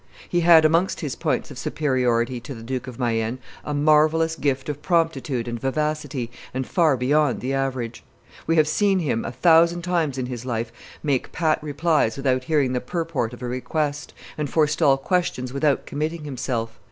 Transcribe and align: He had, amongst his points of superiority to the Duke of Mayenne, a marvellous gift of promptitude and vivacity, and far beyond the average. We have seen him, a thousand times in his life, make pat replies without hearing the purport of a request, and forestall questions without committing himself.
He 0.27 0.39
had, 0.39 0.65
amongst 0.65 1.01
his 1.01 1.15
points 1.15 1.51
of 1.51 1.59
superiority 1.59 2.39
to 2.39 2.55
the 2.55 2.63
Duke 2.63 2.87
of 2.87 2.97
Mayenne, 2.97 3.37
a 3.63 3.71
marvellous 3.71 4.35
gift 4.35 4.67
of 4.67 4.81
promptitude 4.81 5.47
and 5.47 5.59
vivacity, 5.59 6.31
and 6.55 6.65
far 6.65 6.97
beyond 6.97 7.39
the 7.39 7.53
average. 7.53 8.03
We 8.47 8.55
have 8.55 8.67
seen 8.67 8.97
him, 8.97 9.23
a 9.23 9.31
thousand 9.31 9.83
times 9.83 10.17
in 10.17 10.25
his 10.25 10.43
life, 10.43 10.71
make 11.03 11.31
pat 11.31 11.61
replies 11.61 12.17
without 12.17 12.45
hearing 12.45 12.73
the 12.73 12.81
purport 12.81 13.31
of 13.31 13.43
a 13.43 13.47
request, 13.47 14.15
and 14.39 14.49
forestall 14.49 14.97
questions 14.97 15.53
without 15.53 15.85
committing 15.85 16.23
himself. 16.23 16.79